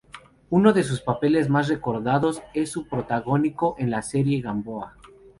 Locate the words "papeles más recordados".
0.99-2.41